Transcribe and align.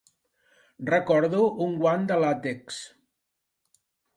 Recordo 0.91 1.43
un 1.67 1.75
guant 1.83 2.09
de 2.13 2.19
làtex. 2.25 2.81